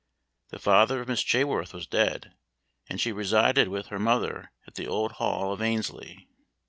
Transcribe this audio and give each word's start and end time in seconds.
The 0.49 0.57
father 0.57 1.01
of 1.01 1.07
Miss 1.07 1.21
Chaworth 1.23 1.75
was 1.75 1.85
dead, 1.85 2.33
and 2.89 2.99
she 2.99 3.11
resided 3.11 3.67
with 3.67 3.89
her 3.89 3.99
mother 3.99 4.51
at 4.65 4.73
the 4.73 4.87
old 4.87 5.11
Hall 5.11 5.53
of 5.53 5.61
Annesley. 5.61 6.27